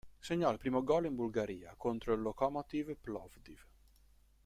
Segnò 0.17 0.49
il 0.49 0.57
primo 0.57 0.83
goal 0.83 1.05
in 1.05 1.13
Bulgaria 1.13 1.75
contro 1.77 2.15
il 2.15 2.21
Lokomotiv 2.21 2.95
Plovdiv. 2.99 3.63